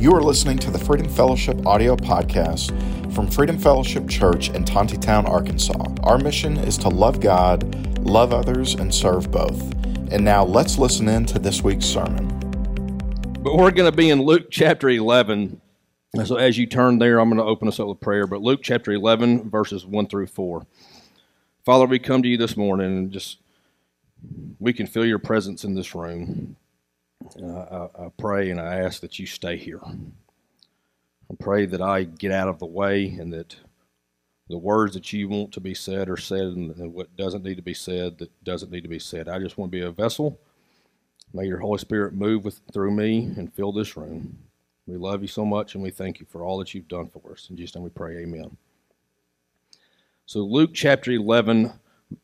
[0.00, 2.72] You are listening to the Freedom Fellowship audio podcast
[3.14, 5.94] from Freedom Fellowship Church in Tontitown, Arkansas.
[6.04, 9.60] Our mission is to love God, love others, and serve both.
[10.10, 12.28] And now let's listen in to this week's sermon.
[13.42, 15.60] But we're going to be in Luke chapter 11.
[16.24, 18.26] So as you turn there, I'm going to open us up with prayer.
[18.26, 20.66] But Luke chapter 11, verses 1 through 4.
[21.66, 23.36] Father, we come to you this morning and just
[24.58, 26.56] we can feel your presence in this room.
[27.36, 29.80] I, I, pray and I ask that you stay here.
[29.84, 33.56] I pray that I get out of the way and that
[34.48, 37.62] the words that you want to be said are said and what doesn't need to
[37.62, 39.28] be said that doesn't need to be said.
[39.28, 40.40] I just want to be a vessel.
[41.32, 44.38] May your Holy Spirit move with, through me and fill this room.
[44.86, 47.32] We love you so much and we thank you for all that you've done for
[47.32, 47.46] us.
[47.48, 48.56] In Jesus' name we pray, amen.
[50.26, 51.72] So, Luke chapter 11,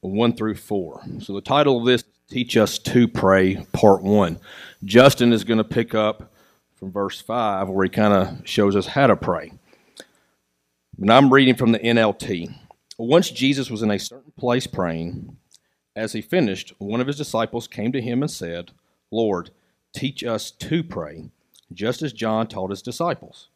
[0.00, 1.02] 1 through 4.
[1.20, 4.40] So, the title of this Teach Us to Pray, Part 1.
[4.84, 6.32] Justin is going to pick up
[6.74, 9.52] from verse 5, where he kind of shows us how to pray.
[11.00, 12.52] And I'm reading from the NLT.
[12.98, 15.36] Once Jesus was in a certain place praying.
[15.94, 18.72] As he finished, one of his disciples came to him and said,
[19.12, 19.50] Lord,
[19.94, 21.30] teach us to pray,
[21.72, 23.50] just as John taught his disciples.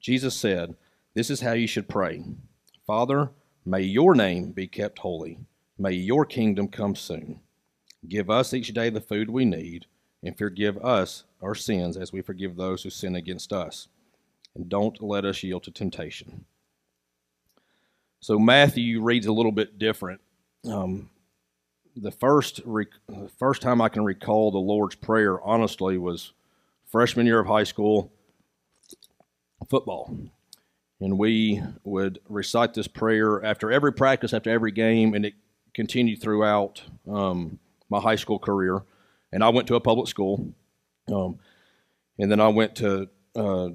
[0.00, 0.76] Jesus said,
[1.12, 2.24] This is how you should pray
[2.86, 3.32] Father,
[3.66, 5.40] may your name be kept holy,
[5.76, 7.40] may your kingdom come soon.
[8.08, 9.86] Give us each day the food we need,
[10.22, 13.88] and forgive us our sins as we forgive those who sin against us.
[14.54, 16.44] And don't let us yield to temptation.
[18.20, 20.20] So Matthew reads a little bit different.
[20.68, 21.10] Um,
[21.96, 22.88] the first rec-
[23.38, 26.32] first time I can recall the Lord's Prayer, honestly, was
[26.86, 28.10] freshman year of high school
[29.68, 30.16] football,
[31.00, 35.34] and we would recite this prayer after every practice, after every game, and it
[35.74, 36.82] continued throughout.
[37.08, 37.58] Um,
[37.88, 38.82] my high school career,
[39.32, 40.52] and I went to a public school,
[41.12, 41.38] um,
[42.18, 43.68] and then I went to uh,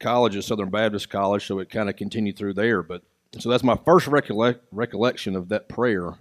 [0.00, 2.82] college at Southern Baptist College, so it kind of continued through there.
[2.82, 3.02] But
[3.38, 6.14] so that's my first recollect, recollection of that prayer,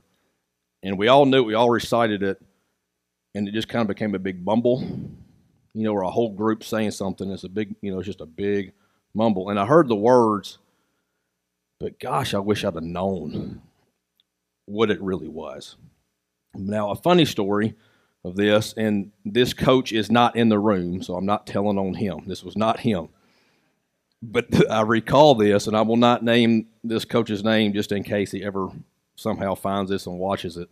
[0.83, 2.41] and we all knew we all recited it,
[3.35, 4.81] and it just kind of became a big mumble,
[5.73, 7.29] you know, or a whole group saying something.
[7.31, 8.73] It's a big, you know, it's just a big
[9.13, 10.57] mumble, and I heard the words,
[11.79, 13.61] but gosh, I wish I'd have known
[14.65, 15.75] what it really was.
[16.55, 17.75] Now, a funny story
[18.23, 21.93] of this, and this coach is not in the room, so I'm not telling on
[21.93, 22.23] him.
[22.27, 23.09] This was not him.
[24.21, 28.31] But I recall this, and I will not name this coach's name just in case
[28.31, 28.69] he ever
[29.15, 30.69] somehow finds this and watches it.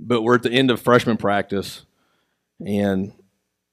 [0.00, 1.84] But we're at the end of freshman practice,
[2.64, 3.12] and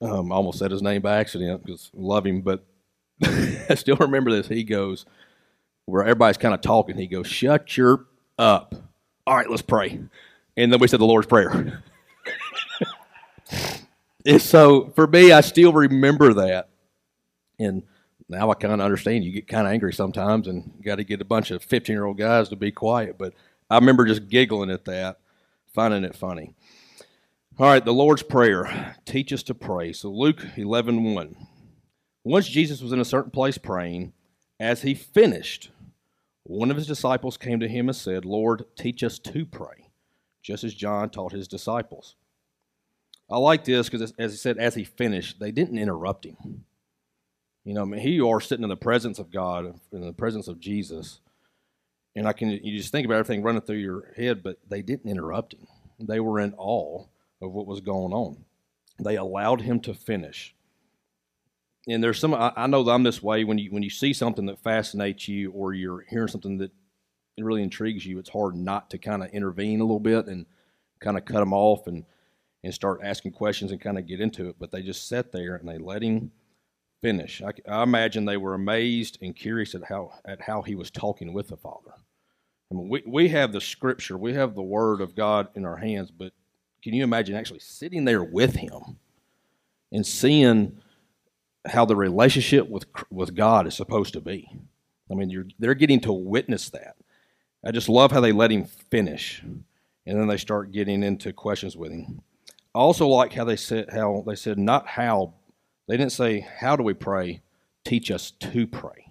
[0.01, 2.65] um, I almost said his name by accident because I love him, but
[3.23, 4.47] I still remember this.
[4.47, 5.05] He goes,
[5.85, 8.07] where everybody's kind of talking, he goes, Shut your
[8.39, 8.73] up.
[9.27, 9.99] All right, let's pray
[10.57, 11.81] and then we said the Lord's Prayer.
[14.25, 16.69] and so for me, I still remember that.
[17.59, 17.83] And
[18.29, 19.23] now I kind of understand.
[19.23, 21.93] You get kind of angry sometimes, and you got to get a bunch of 15
[21.93, 23.17] year old guys to be quiet.
[23.17, 23.33] But
[23.69, 25.19] I remember just giggling at that,
[25.73, 26.53] finding it funny.
[27.57, 28.95] All right, the Lord's Prayer.
[29.05, 29.93] Teach us to pray.
[29.93, 31.35] So Luke 11 1.
[32.23, 34.13] Once Jesus was in a certain place praying,
[34.59, 35.69] as he finished,
[36.43, 39.84] one of his disciples came to him and said, Lord, teach us to pray
[40.45, 42.15] just as John taught his disciples.
[43.31, 46.65] I like this because, as he said, as he finished, they didn't interrupt him.
[47.63, 50.13] You know, I mean, here you are sitting in the presence of God, in the
[50.13, 51.19] presence of Jesus,
[52.15, 55.09] and I can you just think about everything running through your head, but they didn't
[55.09, 55.65] interrupt him.
[55.99, 57.05] They were in awe
[57.41, 58.45] of what was going on.
[58.99, 60.53] They allowed him to finish.
[61.87, 64.13] And there's some I, I know that I'm this way when you when you see
[64.13, 66.71] something that fascinates you, or you're hearing something that
[67.37, 70.45] it really intrigues you, it's hard not to kind of intervene a little bit and
[70.99, 72.05] kind of cut them off and
[72.63, 74.55] and start asking questions and kind of get into it.
[74.59, 76.31] But they just sat there and they let him
[77.01, 77.41] finish.
[77.41, 81.33] I, I imagine they were amazed and curious at how at how he was talking
[81.33, 81.93] with the Father.
[82.71, 85.77] I mean, we we have the Scripture, we have the Word of God in our
[85.77, 86.33] hands, but
[86.81, 88.97] can you imagine actually sitting there with him
[89.91, 90.77] and seeing
[91.65, 94.49] how the relationship with with God is supposed to be?
[95.11, 96.95] I mean, you're, they're getting to witness that.
[97.65, 101.75] I just love how they let him finish, and then they start getting into questions
[101.75, 102.21] with him.
[102.75, 105.33] I also like how they said how they said not how
[105.87, 107.41] they didn't say how do we pray,
[107.83, 109.07] teach us to pray.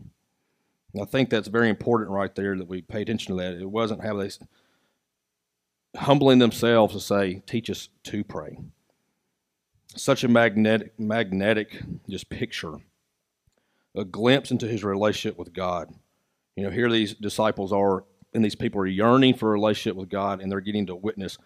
[0.92, 3.54] And I think that's very important right there that we pay attention to that.
[3.54, 4.30] It wasn't how they
[5.96, 8.58] humbling themselves to say teach us to pray.
[9.96, 12.76] Such a magnetic magnetic just picture,
[13.96, 15.92] a glimpse into his relationship with God.
[16.56, 18.04] You know, here these disciples are
[18.34, 21.38] and these people are yearning for a relationship with God, and they're getting to witness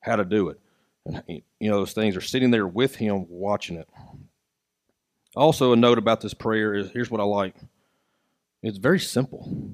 [0.00, 0.60] how to do it.
[1.06, 3.88] And you know, those things are sitting there with Him, watching it.
[5.34, 7.54] Also, a note about this prayer is here's what I like
[8.62, 9.72] it's very simple.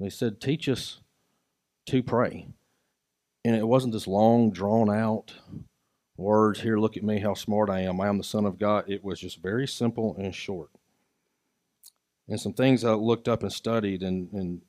[0.00, 1.00] They said, Teach us
[1.86, 2.48] to pray.
[3.44, 5.32] And it wasn't this long, drawn out
[6.18, 8.00] words here, look at me, how smart I am.
[8.00, 8.84] I am the Son of God.
[8.88, 10.70] It was just very simple and short.
[12.28, 14.60] And some things I looked up and studied, and, and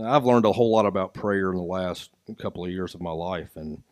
[0.00, 3.10] I've learned a whole lot about prayer in the last couple of years of my
[3.10, 3.50] life.
[3.56, 3.82] And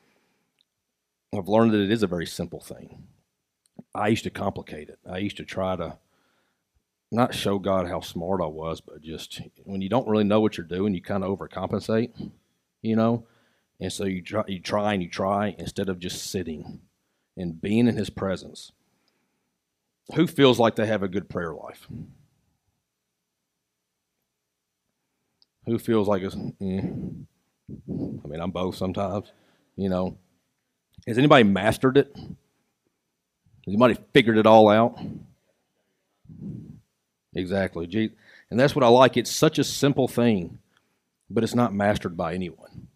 [1.35, 3.05] I've learned that it is a very simple thing.
[3.94, 4.99] I used to complicate it.
[5.08, 5.99] I used to try to
[7.12, 10.56] not show God how smart I was, but just when you don't really know what
[10.56, 12.31] you're doing, you kind of overcompensate,
[12.82, 13.26] you know.
[13.81, 16.81] And so you try, you try and you try instead of just sitting
[17.37, 18.73] and being in His presence.
[20.14, 21.88] Who feels like they have a good prayer life?
[25.70, 26.34] Who feels like it's?
[26.34, 27.26] Mm,
[27.78, 29.31] I mean, I'm both sometimes,
[29.76, 30.17] you know.
[31.06, 32.11] Has anybody mastered it?
[32.17, 32.26] Has
[33.69, 34.99] anybody figured it all out?
[37.37, 38.11] Exactly.
[38.50, 39.17] And that's what I like.
[39.17, 40.58] It's such a simple thing,
[41.31, 42.88] but it's not mastered by anyone.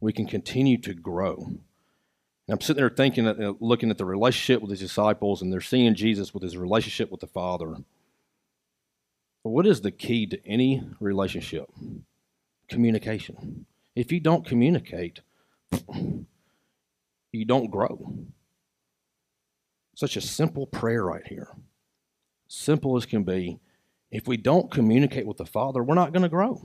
[0.00, 1.44] We can continue to grow.
[1.44, 1.60] And
[2.48, 5.94] I'm sitting there thinking, uh, looking at the relationship with his disciples, and they're seeing
[5.94, 7.76] Jesus with his relationship with the Father.
[9.42, 11.70] What is the key to any relationship?
[12.68, 13.66] Communication.
[13.94, 15.20] If you don't communicate,
[17.32, 18.14] you don't grow.
[19.94, 21.48] Such a simple prayer right here
[22.52, 23.58] simple as can be,
[24.10, 26.60] if we don't communicate with the Father, we're not going to grow.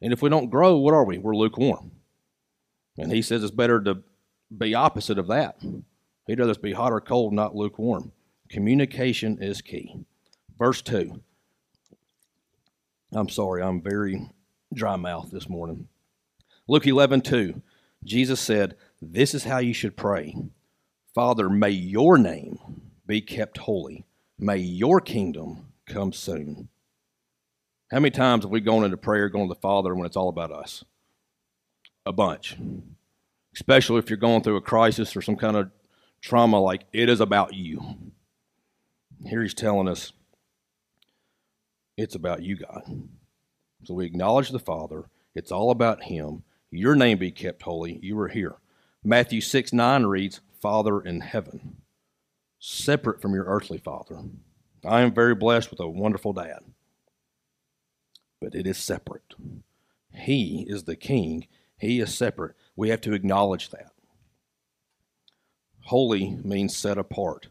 [0.00, 1.18] And if we don't grow, what are we?
[1.18, 1.92] We're lukewarm.
[2.96, 4.02] And he says it's better to
[4.56, 5.62] be opposite of that.
[6.26, 8.12] He'd rather be hot or cold, not lukewarm.
[8.48, 10.04] Communication is key.
[10.58, 11.20] Verse 2.
[13.12, 14.30] I'm sorry, I'm very
[14.72, 15.88] dry mouth this morning.
[16.66, 17.60] Luke 11, 2.
[18.04, 20.36] Jesus said, This is how you should pray
[21.14, 22.58] Father, may your name
[23.06, 24.06] be kept holy
[24.42, 26.68] May your kingdom come soon.
[27.92, 30.28] How many times have we gone into prayer, going to the Father when it's all
[30.28, 30.82] about us?
[32.04, 32.56] A bunch.
[33.54, 35.70] Especially if you're going through a crisis or some kind of
[36.20, 38.12] trauma, like it is about you.
[39.24, 40.12] Here he's telling us
[42.02, 42.82] it's about you, God.
[43.84, 45.04] So we acknowledge the Father.
[45.34, 46.42] It's all about Him.
[46.70, 47.98] Your name be kept holy.
[48.02, 48.56] You are here.
[49.04, 51.82] Matthew 6 9 reads, Father in heaven
[52.64, 54.20] separate from your earthly father.
[54.84, 56.60] I am very blessed with a wonderful dad,
[58.40, 59.34] but it is separate.
[60.14, 62.54] He is the king, he is separate.
[62.76, 63.90] We have to acknowledge that.
[65.86, 67.48] Holy means set apart.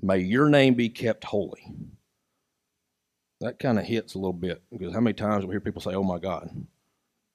[0.00, 1.74] May your name be kept holy.
[3.40, 5.94] That kind of hits a little bit because how many times we hear people say,
[5.94, 6.50] "Oh my God,"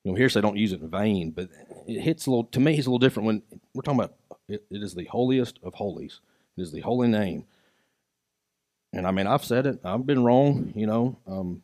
[0.04, 1.50] you know, here say don't use it in vain, but
[1.88, 2.46] it hits a little.
[2.46, 3.44] To me, it's a little different when
[3.74, 4.16] we're talking about
[4.48, 6.20] it, it is the holiest of holies.
[6.58, 7.46] It is the holy name.
[8.94, 9.80] And I mean, I've said it.
[9.84, 10.74] I've been wrong.
[10.76, 11.62] You know, um,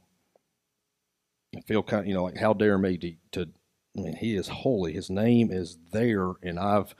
[1.55, 3.49] I feel kind of, you know, like how dare me to, to,
[3.97, 4.93] I mean, he is holy.
[4.93, 6.95] His name is there, and I've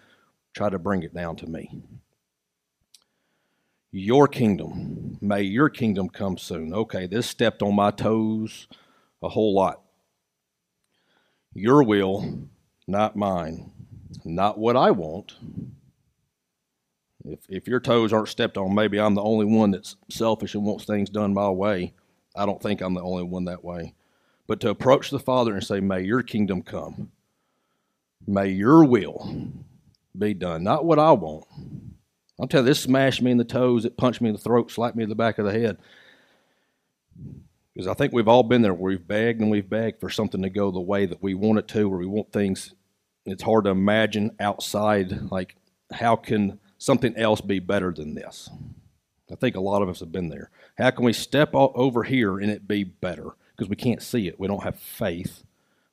[0.54, 1.84] tried to bring it down to me.
[3.92, 6.74] Your kingdom, may your kingdom come soon.
[6.74, 8.68] Okay, this stepped on my toes
[9.24, 9.82] a whole lot.
[11.54, 12.48] Your will,
[12.88, 13.72] not mine.
[14.24, 15.36] Not what I want,
[17.28, 20.64] if if your toes aren't stepped on, maybe I'm the only one that's selfish and
[20.64, 21.94] wants things done my way.
[22.36, 23.94] I don't think I'm the only one that way.
[24.48, 27.12] But to approach the Father and say, May your kingdom come.
[28.26, 29.52] May your will
[30.18, 30.64] be done.
[30.64, 31.46] Not what I want.
[32.40, 34.72] I'll tell you, this smashed me in the toes, it punched me in the throat,
[34.72, 35.78] slapped me in the back of the head.
[37.74, 40.42] Because I think we've all been there where we've begged and we've begged for something
[40.44, 42.74] to go the way that we want it to, where we want things.
[43.26, 45.56] It's hard to imagine outside, like,
[45.92, 48.50] how can something else be better than this?
[49.32, 50.50] I think a lot of us have been there.
[50.78, 53.32] How can we step over here and it be better?
[53.56, 54.40] Because we can't see it.
[54.40, 55.44] We don't have faith.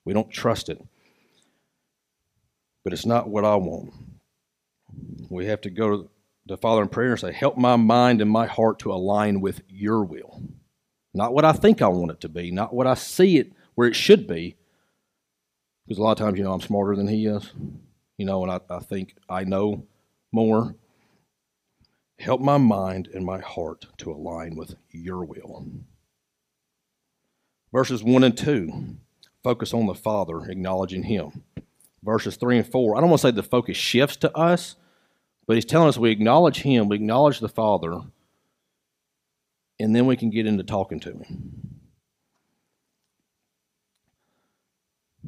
[0.05, 0.81] We don't trust it.
[2.83, 3.93] But it's not what I want.
[5.29, 6.09] We have to go to
[6.45, 9.61] the Father in prayer and say, Help my mind and my heart to align with
[9.67, 10.41] your will.
[11.13, 13.87] Not what I think I want it to be, not what I see it where
[13.87, 14.55] it should be.
[15.85, 17.51] Because a lot of times, you know, I'm smarter than he is.
[18.17, 19.85] You know, and I, I think I know
[20.31, 20.75] more.
[22.17, 25.65] Help my mind and my heart to align with your will.
[27.71, 28.97] Verses 1 and 2
[29.43, 31.43] focus on the Father, acknowledging Him.
[32.01, 34.75] Verses 3 and 4, I don't want to say the focus shifts to us,
[35.47, 38.01] but He's telling us we acknowledge Him, we acknowledge the Father,
[39.79, 41.81] and then we can get into talking to Him.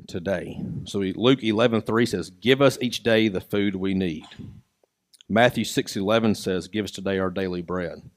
[0.08, 0.62] Today.
[0.86, 4.26] So Luke 11 3 says, Give us each day the food we need.
[5.28, 8.10] Matthew 6:11 says, "Give us today our daily bread."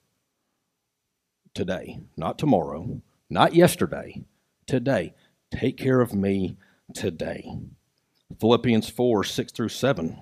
[1.54, 4.22] today, not tomorrow, not yesterday,
[4.66, 5.14] today.
[5.50, 6.56] Take care of me
[6.94, 7.58] today.
[8.40, 10.16] Philippians 4 6 through 7.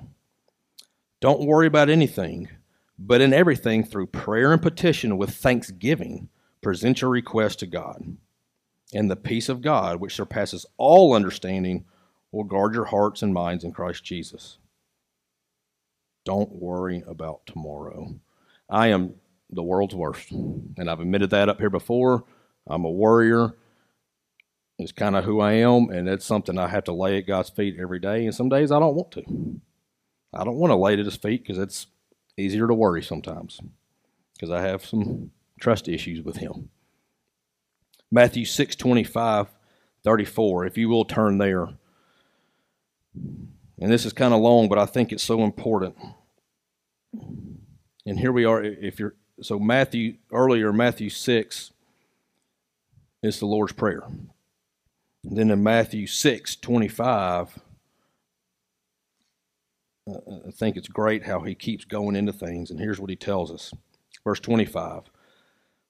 [1.20, 2.48] Don't worry about anything,
[2.98, 6.28] but in everything, through prayer and petition with thanksgiving,
[6.62, 8.16] present your request to God.
[8.94, 11.84] And the peace of God, which surpasses all understanding,
[12.30, 14.58] will guard your hearts and minds in Christ Jesus.
[16.24, 18.14] Don't worry about tomorrow.
[18.70, 19.14] I am
[19.50, 22.24] the world's worst, and I've admitted that up here before.
[22.66, 23.54] I'm a worrier.
[24.78, 27.50] It's kind of who I am, and it's something I have to lay at God's
[27.50, 28.24] feet every day.
[28.24, 29.60] And some days I don't want to.
[30.32, 31.86] I don't want to lay it at His feet because it's
[32.36, 33.60] easier to worry sometimes
[34.34, 35.30] because I have some
[35.60, 36.70] trust issues with Him.
[38.10, 39.48] Matthew 6 25,
[40.04, 40.66] 34.
[40.66, 41.68] If you will turn there.
[43.80, 45.96] And this is kind of long, but I think it's so important.
[47.12, 48.62] And here we are.
[48.62, 51.72] If you're so Matthew earlier, Matthew six
[53.22, 54.02] is the Lord's Prayer.
[55.24, 57.58] And then in Matthew six twenty five,
[60.08, 62.70] I think it's great how he keeps going into things.
[62.70, 63.74] And here's what he tells us,
[64.24, 65.02] verse twenty five.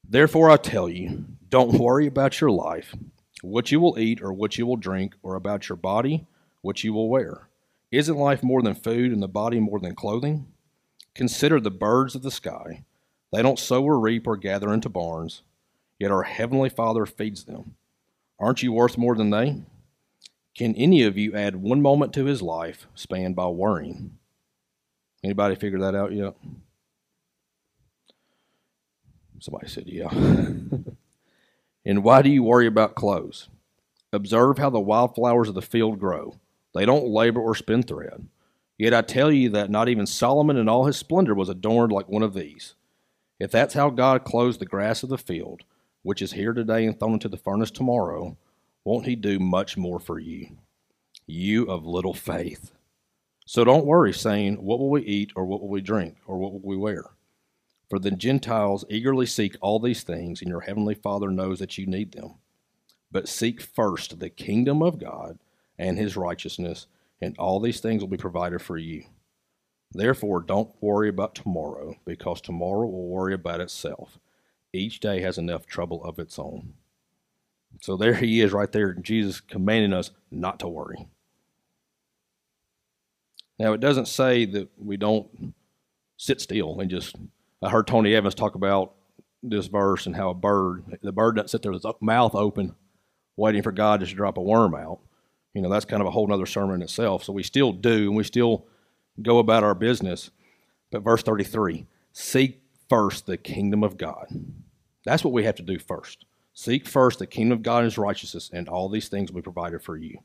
[0.08, 2.94] Therefore I tell you, don't worry about your life,
[3.42, 6.26] what you will eat or what you will drink, or about your body,
[6.62, 7.48] what you will wear.
[7.90, 10.46] Isn't life more than food and the body more than clothing?
[11.14, 12.84] Consider the birds of the sky.
[13.32, 15.42] They don't sow or reap or gather into barns,
[15.98, 17.76] yet our heavenly Father feeds them.
[18.38, 19.62] Aren't you worth more than they?
[20.58, 24.18] Can any of you add one moment to his life spanned by worrying?
[25.22, 26.34] Anybody figure that out yet?
[29.38, 30.10] Somebody said, yeah.
[31.86, 33.48] and why do you worry about clothes?
[34.12, 36.34] Observe how the wildflowers of the field grow.
[36.74, 38.26] They don't labor or spin thread.
[38.76, 42.08] Yet I tell you that not even Solomon in all his splendor was adorned like
[42.08, 42.74] one of these.
[43.38, 45.62] If that's how God clothes the grass of the field,
[46.02, 48.36] which is here today and thrown into the furnace tomorrow,
[48.88, 50.56] won't he do much more for you?
[51.26, 52.72] You of little faith.
[53.44, 56.54] So don't worry, saying, What will we eat, or what will we drink, or what
[56.54, 57.04] will we wear?
[57.90, 61.84] For the Gentiles eagerly seek all these things, and your heavenly Father knows that you
[61.84, 62.36] need them.
[63.12, 65.38] But seek first the kingdom of God
[65.78, 66.86] and his righteousness,
[67.20, 69.04] and all these things will be provided for you.
[69.92, 74.18] Therefore, don't worry about tomorrow, because tomorrow will worry about itself.
[74.72, 76.72] Each day has enough trouble of its own.
[77.80, 81.06] So there he is, right there, Jesus commanding us not to worry.
[83.58, 85.54] Now, it doesn't say that we don't
[86.16, 87.16] sit still and just
[87.60, 88.94] I heard Tony Evans talk about
[89.42, 92.74] this verse and how a bird, the bird doesn't sit there with its mouth open,
[93.36, 95.00] waiting for God just to drop a worm out.
[95.54, 97.24] You know, that's kind of a whole other sermon in itself.
[97.24, 98.66] So we still do, and we still
[99.20, 100.30] go about our business.
[100.90, 104.28] But verse 33 seek first the kingdom of God.
[105.04, 106.24] That's what we have to do first.
[106.58, 109.44] Seek first the kingdom of God and his righteousness, and all these things will be
[109.44, 110.18] provided for you.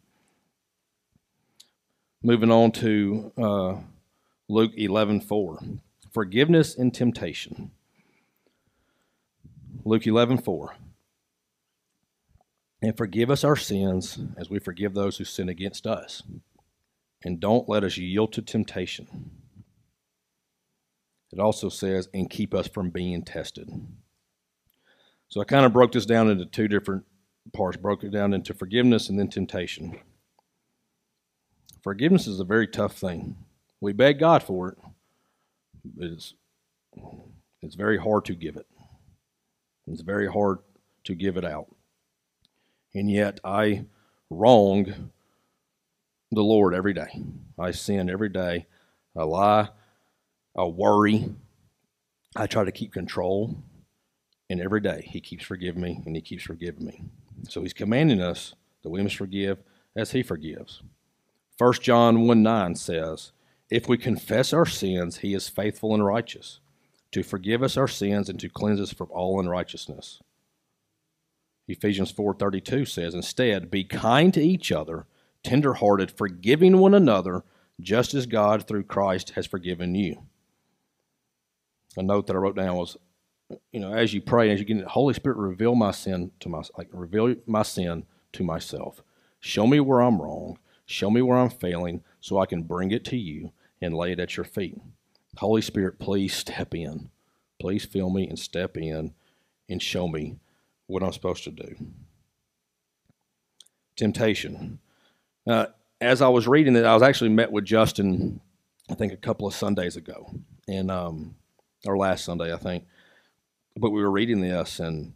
[2.23, 3.75] Moving on to uh,
[4.49, 5.59] Luke 11 4
[6.11, 7.69] forgiveness and temptation.
[9.85, 10.75] Luke 11, 4.
[12.81, 16.23] And forgive us our sins as we forgive those who sin against us.
[17.23, 19.29] And don't let us yield to temptation.
[21.31, 23.69] It also says, and keep us from being tested.
[25.33, 27.05] So I kind of broke this down into two different
[27.53, 29.97] parts, broke it down into forgiveness and then temptation.
[31.81, 33.35] Forgiveness is a very tough thing.
[33.81, 34.77] We beg God for it,
[35.83, 36.35] but it's
[37.63, 38.67] it's very hard to give it.
[39.87, 40.59] It's very hard
[41.05, 41.75] to give it out.
[42.93, 43.85] And yet I
[44.29, 45.09] wrong
[46.31, 47.23] the Lord every day.
[47.57, 48.67] I sin every day.
[49.17, 49.69] I lie.
[50.55, 51.33] I worry.
[52.35, 53.57] I try to keep control.
[54.49, 57.03] And every day He keeps forgiving me and He keeps forgiving me.
[57.49, 59.59] So He's commanding us that we must forgive
[59.95, 60.81] as He forgives.
[61.57, 63.31] 1 John 1 9 says,
[63.73, 66.59] if we confess our sins, he is faithful and righteous
[67.11, 70.21] to forgive us our sins and to cleanse us from all unrighteousness.
[71.67, 75.07] Ephesians 4:32 says, "Instead, be kind to each other,
[75.41, 77.43] tender-hearted, forgiving one another,
[77.79, 80.27] just as God through Christ has forgiven you."
[81.97, 82.97] A note that I wrote down was,
[83.71, 86.61] you know, as you pray, as you get, Holy Spirit, reveal my sin to my,
[86.77, 89.01] like reveal my sin to myself.
[89.39, 90.57] Show me where I'm wrong.
[90.85, 94.19] Show me where I'm failing, so I can bring it to you and lay it
[94.19, 94.77] at your feet.
[95.37, 97.09] Holy Spirit, please step in.
[97.59, 99.13] Please fill me and step in
[99.69, 100.37] and show me
[100.87, 101.75] what I'm supposed to do.
[103.95, 104.79] Temptation.
[105.47, 105.67] Uh,
[106.01, 108.41] as I was reading it, I was actually met with Justin,
[108.89, 110.29] I think a couple of Sundays ago,
[110.67, 111.35] and um,
[111.85, 112.85] or last Sunday, I think.
[113.75, 115.13] But we were reading this, and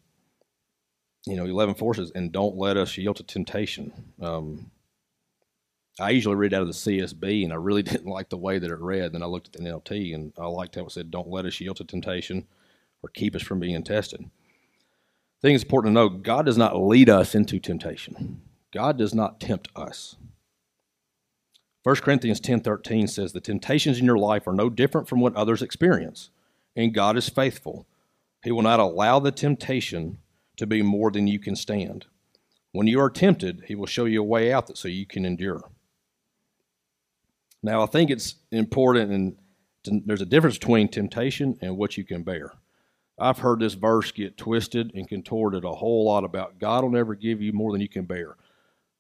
[1.25, 4.13] you know, eleven forces, and don't let us yield to temptation.
[4.21, 4.71] Um,
[5.99, 8.71] I usually read out of the CSB, and I really didn't like the way that
[8.71, 9.13] it read.
[9.13, 11.59] Then I looked at the NLT, and I liked how it said, "Don't let us
[11.59, 12.47] yield to temptation,
[13.03, 16.81] or keep us from being tested." I think it's important to know God does not
[16.81, 18.41] lead us into temptation.
[18.73, 20.15] God does not tempt us.
[21.83, 25.61] 1 Corinthians 10:13 says the temptations in your life are no different from what others
[25.61, 26.31] experience,
[26.75, 27.87] and God is faithful.
[28.48, 30.20] He will not allow the temptation
[30.56, 32.06] to be more than you can stand.
[32.72, 35.25] When you are tempted, he will show you a way out that so you can
[35.25, 35.70] endure.
[37.62, 39.36] Now, I think it's important and
[40.06, 42.54] there's a difference between temptation and what you can bear.
[43.20, 47.16] I've heard this verse get twisted and contorted a whole lot about God will never
[47.16, 48.38] give you more than you can bear.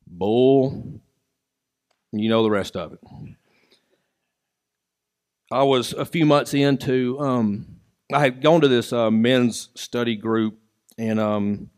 [0.05, 0.99] Bull,
[2.11, 2.99] you know the rest of it.
[5.49, 7.76] I was a few months into, um,
[8.11, 10.57] I had gone to this uh, men's study group,
[10.97, 11.69] and um,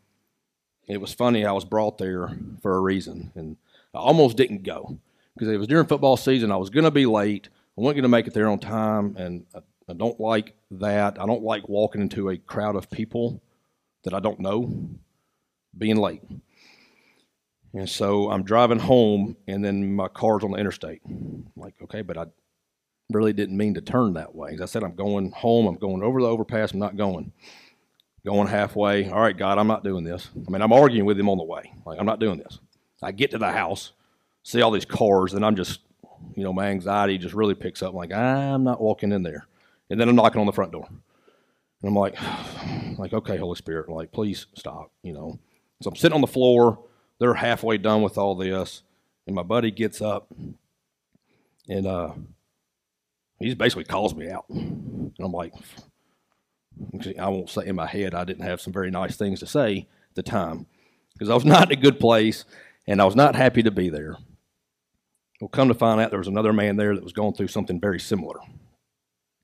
[0.88, 1.46] it was funny.
[1.46, 3.58] I was brought there for a reason, and
[3.96, 5.00] I almost didn't go
[5.36, 6.52] because it was during football season.
[6.52, 7.50] I was going to be late.
[7.78, 9.60] I wasn't going to make it there on time, and I,
[9.90, 11.20] I don't like that.
[11.20, 13.42] I don't like walking into a crowd of people
[14.04, 14.90] that I don't know,
[15.78, 16.22] being late.
[17.74, 21.02] And so I'm driving home, and then my car's on the interstate.
[21.06, 22.26] I'm like, okay, but I
[23.10, 24.54] really didn't mean to turn that way.
[24.54, 25.66] As I said, I'm going home.
[25.68, 26.72] I'm going over the overpass.
[26.72, 27.32] I'm not going.
[28.26, 29.10] Going halfway.
[29.10, 30.30] All right, God, I'm not doing this.
[30.36, 31.74] I mean, I'm arguing with him on the way.
[31.86, 32.60] Like, I'm not doing this.
[33.02, 33.94] I get to the house,
[34.44, 35.80] see all these cars, and I'm just,
[36.36, 37.92] you know, my anxiety just really picks up.
[37.92, 39.48] I'm like, I'm not walking in there.
[39.90, 40.86] And then I'm knocking on the front door.
[40.88, 42.16] And I'm like,
[43.00, 45.40] like, okay, Holy Spirit, like, please stop, you know.
[45.82, 46.80] So I'm sitting on the floor.
[47.20, 48.84] They're halfway done with all this.
[49.26, 50.28] And my buddy gets up
[51.70, 52.12] and uh,
[53.40, 54.46] he just basically calls me out.
[54.50, 55.54] And I'm like,
[57.20, 59.88] I won't say in my head I didn't have some very nice things to say
[60.10, 60.66] at the time
[61.14, 62.46] because I was not in a good place
[62.88, 64.18] and I was not happy to be there.
[65.40, 67.80] Well, come to find out there was another man there that was going through something
[67.80, 68.40] very similar.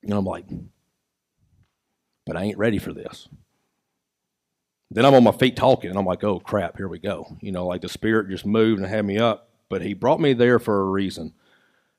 [0.02, 0.44] And I'm like,
[2.26, 3.28] but I ain't ready for this.
[4.90, 7.36] Then I'm on my feet talking, and I'm like, oh crap, here we go.
[7.40, 10.32] You know, like the Spirit just moved and had me up, but He brought me
[10.32, 11.32] there for a reason.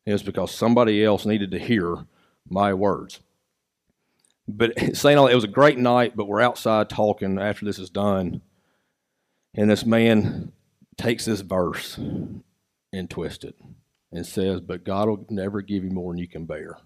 [0.08, 2.06] It's because somebody else needed to hear
[2.50, 3.20] my words.
[4.48, 7.78] But saying all that, it was a great night, but we're outside talking after this
[7.78, 8.41] is done.
[9.54, 10.54] And this man
[10.96, 13.56] takes this verse and twists it
[14.10, 16.78] and says, But God will never give you more than you can bear.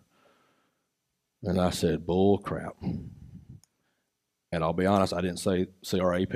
[1.44, 2.76] And I said, Bull crap.
[2.82, 6.34] And I'll be honest, I didn't say CRAP.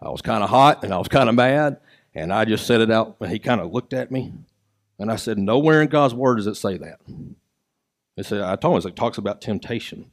[0.00, 1.78] I was kind of hot and I was kind of mad,
[2.14, 3.16] and I just said it out.
[3.18, 4.32] And he kind of looked at me,
[4.98, 7.00] and I said, Nowhere in God's word does it say that.
[8.16, 10.10] It said, I told him it talks about temptation.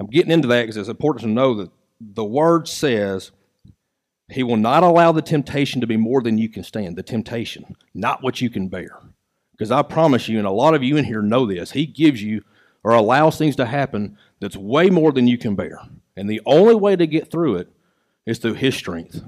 [0.00, 3.30] I'm getting into that because it's important to know that the word says
[4.28, 7.76] he will not allow the temptation to be more than you can stand, the temptation,
[7.94, 8.98] not what you can bear.
[9.52, 12.22] Because I promise you, and a lot of you in here know this, he gives
[12.22, 12.42] you
[12.84, 15.80] or allows things to happen that's way more than you can bear.
[16.16, 17.68] And the only way to get through it
[18.26, 19.22] is through his strength.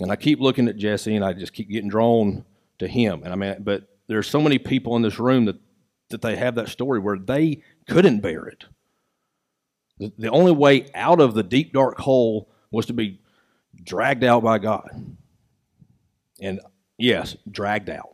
[0.00, 2.44] And I keep looking at Jesse and I just keep getting drawn
[2.78, 3.22] to him.
[3.24, 5.56] And I mean, but there's so many people in this room that,
[6.10, 8.64] that they have that story where they couldn't bear it.
[9.98, 13.20] The, the only way out of the deep, dark hole was to be
[13.82, 15.16] dragged out by God.
[16.40, 16.60] And
[16.98, 18.10] yes, dragged out.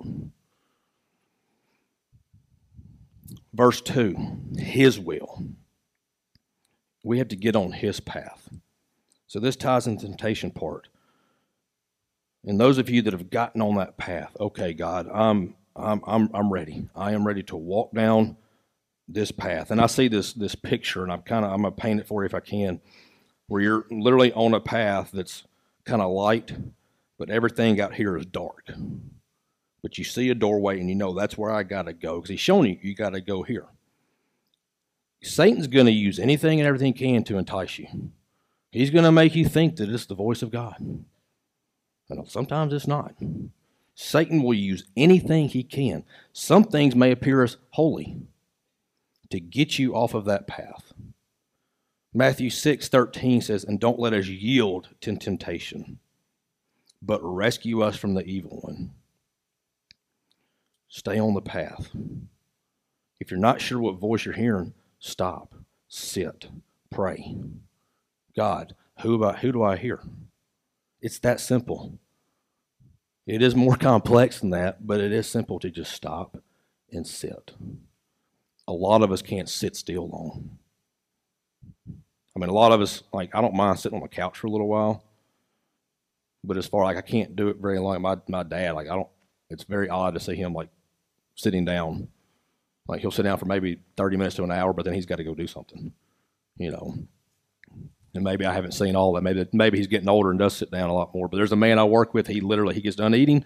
[3.53, 4.17] Verse 2
[4.59, 5.43] His will.
[7.03, 8.49] We have to get on His path.
[9.27, 10.89] So this ties into temptation part.
[12.45, 16.31] And those of you that have gotten on that path, okay, God, I'm I'm I'm
[16.35, 16.89] I'm ready.
[16.97, 18.37] I am ready to walk down
[19.09, 19.71] this path.
[19.71, 22.23] And I see this this picture, and I'm kind of I'm gonna paint it for
[22.23, 22.81] you if I can,
[23.49, 25.45] where you're literally on a path that's
[25.85, 26.53] kind of light,
[27.19, 28.71] but everything out here is dark.
[29.83, 32.41] But you see a doorway, and you know that's where I gotta go because He's
[32.41, 33.67] showing you you gotta go here.
[35.23, 38.13] Satan's going to use anything and everything he can to entice you.
[38.71, 40.77] He's going to make you think that it's the voice of God.
[42.27, 43.15] Sometimes it's not.
[43.95, 46.05] Satan will use anything he can.
[46.33, 48.17] Some things may appear as holy
[49.31, 50.93] to get you off of that path.
[52.13, 55.99] Matthew 6 13 says, And don't let us yield to temptation,
[57.01, 58.93] but rescue us from the evil one.
[60.89, 61.91] Stay on the path.
[63.21, 65.55] If you're not sure what voice you're hearing, stop,
[65.89, 66.49] sit,
[66.91, 67.37] pray.
[68.35, 70.01] God, who, about, who do I hear?
[71.01, 71.99] It's that simple.
[73.27, 76.37] It is more complex than that, but it is simple to just stop
[76.91, 77.53] and sit.
[78.67, 80.59] A lot of us can't sit still long.
[81.89, 84.47] I mean, a lot of us, like, I don't mind sitting on the couch for
[84.47, 85.05] a little while,
[86.45, 88.01] but as far like I can't do it very long.
[88.01, 89.09] My my dad, like, I don't.
[89.51, 90.69] It's very odd to see him like
[91.35, 92.09] sitting down.
[92.87, 95.17] Like he'll sit down for maybe thirty minutes to an hour, but then he's got
[95.17, 95.93] to go do something,
[96.57, 96.95] you know.
[98.15, 99.23] And maybe I haven't seen all that.
[99.23, 101.29] Maybe maybe he's getting older and does sit down a lot more.
[101.29, 102.27] But there's a man I work with.
[102.27, 103.45] He literally he gets done eating,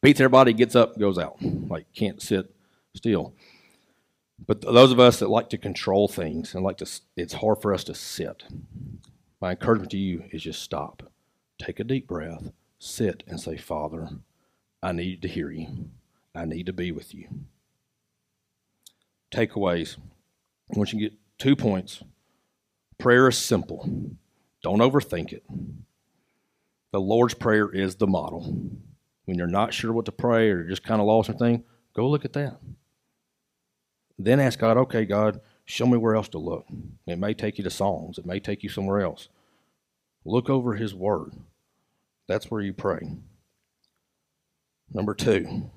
[0.00, 1.36] beats everybody, gets up, goes out.
[1.42, 2.54] Like can't sit
[2.94, 3.34] still.
[4.46, 6.86] But those of us that like to control things and like to,
[7.16, 8.44] it's hard for us to sit.
[9.40, 11.02] My encouragement to you is just stop,
[11.58, 14.08] take a deep breath, sit, and say, Father,
[14.82, 15.90] I need to hear you.
[16.34, 17.28] I need to be with you.
[19.30, 19.96] Takeaways.
[20.70, 22.02] Once you to get two points,
[23.00, 23.88] prayer is simple.
[24.62, 25.42] Don't overthink it.
[26.92, 28.70] The Lord's Prayer is the model.
[29.24, 31.64] When you're not sure what to pray or you're just kind of lost or thing,
[31.94, 32.58] go look at that.
[34.18, 36.66] Then ask God, okay, God, show me where else to look.
[37.06, 39.28] It may take you to Psalms, it may take you somewhere else.
[40.24, 41.32] Look over His Word.
[42.26, 43.00] That's where you pray.
[44.92, 45.70] Number two,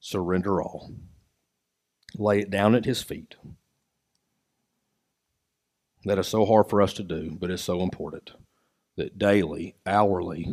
[0.00, 0.92] surrender all.
[2.16, 3.36] Lay it down at His feet.
[6.04, 8.32] That is so hard for us to do, but it's so important
[8.96, 10.52] that daily, hourly,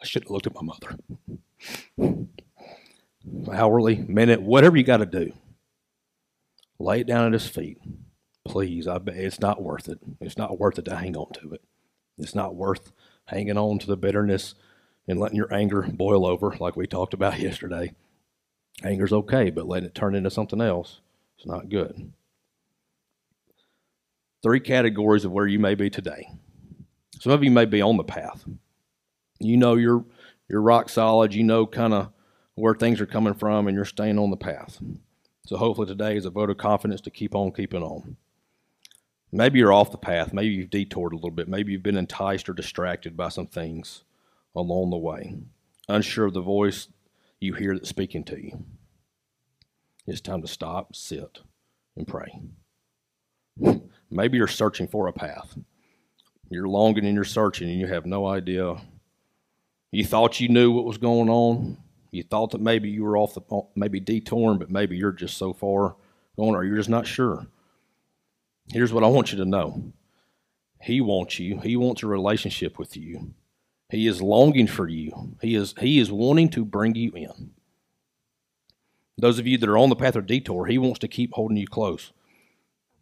[0.00, 2.28] I should have looked at my mother.
[3.52, 5.32] Hourly, minute, whatever you got to do
[6.78, 7.78] Lay it down at his feet.
[8.44, 10.00] Please, I bet it's not worth it.
[10.20, 11.62] It's not worth it to hang on to it.
[12.18, 12.92] It's not worth
[13.26, 14.54] hanging on to the bitterness
[15.08, 17.94] and letting your anger boil over like we talked about yesterday.
[18.82, 21.00] Anger's okay, but letting it turn into something else,
[21.38, 22.12] it's not good.
[24.44, 26.28] Three categories of where you may be today.
[27.18, 28.44] Some of you may be on the path.
[29.40, 30.04] You know you're
[30.50, 32.10] you're rock solid, you know kind of
[32.54, 34.82] where things are coming from and you're staying on the path.
[35.46, 38.18] So hopefully today is a vote of confidence to keep on keeping on.
[39.32, 40.34] Maybe you're off the path.
[40.34, 41.48] Maybe you've detoured a little bit.
[41.48, 44.04] Maybe you've been enticed or distracted by some things
[44.54, 45.36] along the way,
[45.88, 46.88] unsure of the voice
[47.40, 48.62] you hear that's speaking to you.
[50.06, 51.38] It's time to stop, sit,
[51.96, 52.40] and pray.
[54.14, 55.58] Maybe you're searching for a path.
[56.48, 58.76] You're longing and you're searching and you have no idea.
[59.90, 61.78] You thought you knew what was going on,
[62.12, 65.52] you thought that maybe you were off the maybe detouring, but maybe you're just so
[65.52, 65.96] far
[66.36, 67.48] going, or you're just not sure.
[68.68, 69.92] Here's what I want you to know.
[70.80, 71.58] He wants you.
[71.58, 73.34] He wants a relationship with you.
[73.88, 75.36] He is longing for you.
[75.42, 77.50] He is he is wanting to bring you in.
[79.18, 81.56] Those of you that are on the path of detour, he wants to keep holding
[81.56, 82.12] you close.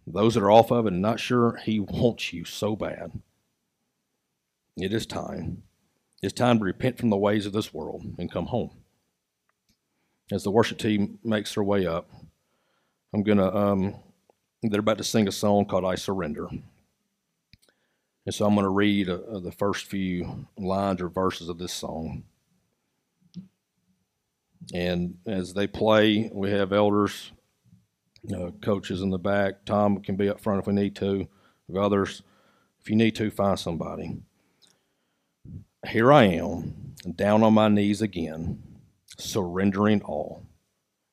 [0.06, 3.12] Those that are off of it and not sure, he wants you so bad.
[4.76, 5.62] It is time.
[6.22, 8.70] It's time to repent from the ways of this world and come home
[10.32, 12.10] as the worship team makes their way up,
[13.12, 13.94] I'm gonna um,
[14.62, 19.08] they're about to sing a song called "I Surrender," and so I'm going to read
[19.08, 22.24] uh, the first few lines or verses of this song.
[24.72, 27.32] And as they play, we have elders,
[28.34, 29.64] uh, coaches in the back.
[29.64, 31.26] Tom can be up front if we need to.
[31.68, 32.22] If others,
[32.80, 34.18] if you need to, find somebody.
[35.88, 38.62] Here I am, down on my knees again
[39.18, 40.46] surrendering all.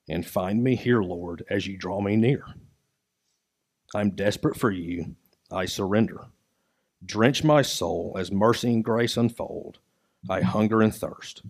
[0.08, 2.44] And find me here, Lord, as you draw me near.
[3.94, 5.16] I'm desperate for you.
[5.50, 6.26] I surrender.
[7.04, 9.78] Drench my soul as mercy and grace unfold.
[10.28, 11.42] I hunger and thirst.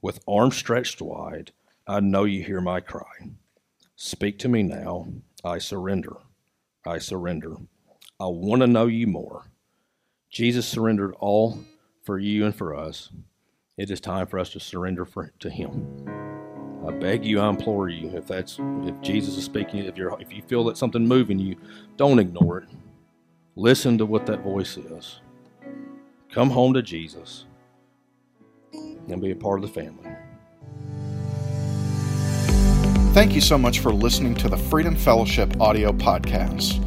[0.00, 1.52] With arms stretched wide,
[1.86, 3.30] I know you hear my cry.
[4.00, 5.08] Speak to me now.
[5.44, 6.18] I surrender.
[6.86, 7.56] I surrender.
[8.20, 9.50] I want to know you more.
[10.30, 11.58] Jesus surrendered all
[12.04, 13.10] for you and for us.
[13.76, 16.06] It is time for us to surrender for, to Him.
[16.86, 20.32] I beg you, I implore you, if that's if Jesus is speaking, if you're if
[20.32, 21.56] you feel that something moving you,
[21.96, 22.68] don't ignore it.
[23.56, 25.20] Listen to what that voice is.
[26.30, 27.46] Come home to Jesus
[28.72, 30.08] and be a part of the family.
[33.18, 36.78] Thank you so much for listening to the Freedom Fellowship audio podcast.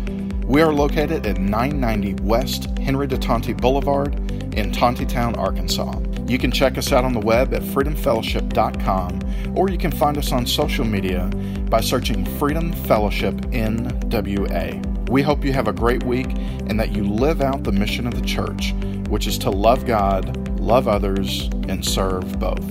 [0.45, 4.15] We are located at 990 West Henry de Tonti Boulevard
[4.55, 5.99] in Tontitown, Arkansas.
[6.29, 10.31] You can check us out on the web at freedomfellowship.com or you can find us
[10.31, 11.29] on social media
[11.69, 15.09] by searching Freedom Fellowship NWA.
[15.09, 18.13] We hope you have a great week and that you live out the mission of
[18.13, 18.71] the church,
[19.09, 22.63] which is to love God, love others, and serve both.